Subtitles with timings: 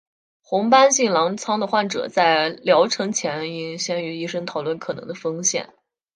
[0.41, 5.75] 红斑性狼疮的患者在疗程前应先与医生讨论可能的风险。